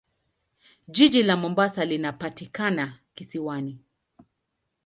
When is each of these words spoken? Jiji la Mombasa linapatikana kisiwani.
Jiji 0.87 1.23
la 1.23 1.35
Mombasa 1.37 1.85
linapatikana 1.85 2.93
kisiwani. 3.13 3.79